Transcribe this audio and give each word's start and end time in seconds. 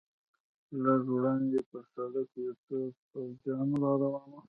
لږ 0.83 1.01
وړاندې 1.15 1.59
پر 1.69 1.83
سړک 1.93 2.29
یو 2.43 2.53
څو 2.65 2.77
پوځیان 3.11 3.67
را 3.81 3.91
روان 4.03 4.27
و. 4.33 4.39